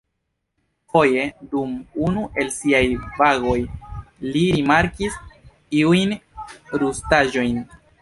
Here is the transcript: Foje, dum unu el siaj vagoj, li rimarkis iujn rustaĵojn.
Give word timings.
Foje, 0.93 1.25
dum 1.51 1.75
unu 2.05 2.23
el 2.45 2.49
siaj 2.57 2.81
vagoj, 3.21 3.59
li 4.33 4.45
rimarkis 4.57 5.23
iujn 5.85 6.19
rustaĵojn. 6.87 7.67